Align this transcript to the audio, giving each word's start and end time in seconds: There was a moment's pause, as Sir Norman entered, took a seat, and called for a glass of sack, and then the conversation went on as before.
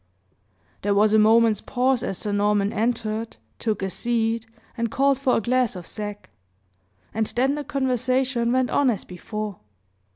There 0.81 0.95
was 0.95 1.13
a 1.13 1.19
moment's 1.19 1.61
pause, 1.61 2.01
as 2.01 2.17
Sir 2.17 2.31
Norman 2.31 2.73
entered, 2.73 3.37
took 3.59 3.83
a 3.83 3.89
seat, 3.91 4.47
and 4.75 4.89
called 4.89 5.19
for 5.19 5.37
a 5.37 5.41
glass 5.41 5.75
of 5.75 5.85
sack, 5.85 6.31
and 7.13 7.27
then 7.35 7.53
the 7.53 7.63
conversation 7.63 8.51
went 8.51 8.71
on 8.71 8.89
as 8.89 9.03
before. 9.03 9.59